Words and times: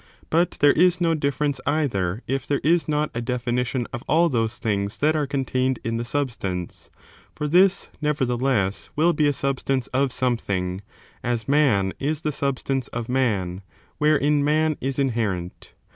But 0.31 0.57
there 0.61 0.71
is 0.71 0.99
no 0.99 1.13
difference 1.13 1.61
either 1.67 2.23
if 2.25 2.47
there 2.47 2.57
is 2.63 2.87
not 2.87 3.11
a 3.13 3.21
definition 3.21 3.85
of 3.93 4.03
all 4.07 4.29
those 4.29 4.57
things 4.57 4.97
that 4.97 5.15
are 5.15 5.27
contained 5.27 5.77
in 5.83 5.97
the 5.97 6.05
substance; 6.05 6.89
for 7.35 7.47
this^ 7.47 7.87
nevertheless, 8.01 8.89
will 8.95 9.13
be 9.13 9.27
a 9.27 9.31
substance 9.31 9.85
of 9.93 10.11
something, 10.11 10.81
as 11.23 11.47
man 11.47 11.93
is 11.99 12.21
the 12.21 12.31
substance 12.31 12.87
of 12.87 13.09
man, 13.09 13.61
wherein 13.99 14.43
man 14.43 14.75
is 14.81 14.97
inherent. 14.97 15.73